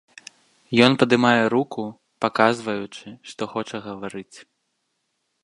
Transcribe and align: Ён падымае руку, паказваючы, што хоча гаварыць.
Ён 0.85 0.95
падымае 1.03 1.43
руку, 1.55 1.81
паказваючы, 2.25 3.07
што 3.35 3.41
хоча 3.53 3.83
гаварыць. 3.87 4.37